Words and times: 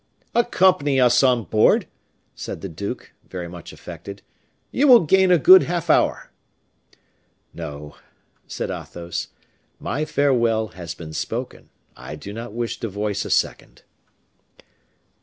"Accompany 0.33 0.99
us 0.99 1.21
on 1.21 1.43
board," 1.43 1.85
said 2.33 2.61
the 2.61 2.67
duke, 2.69 3.13
very 3.29 3.47
much 3.47 3.71
affected; 3.71 4.23
"you 4.71 4.87
will 4.87 5.01
gain 5.05 5.29
a 5.29 5.37
good 5.37 5.61
half 5.69 5.91
hour." 5.91 6.31
"No," 7.53 7.97
said 8.47 8.71
Athos, 8.71 9.27
"my 9.79 10.03
farewell 10.05 10.69
has 10.69 10.95
been 10.95 11.13
spoken, 11.13 11.69
I 11.95 12.15
do 12.15 12.33
not 12.33 12.51
wish 12.51 12.79
to 12.79 12.87
voice 12.87 13.25
a 13.25 13.29
second." 13.29 13.83